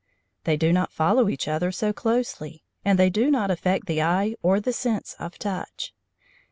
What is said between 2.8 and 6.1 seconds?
and they do not affect the eye or the sense of touch.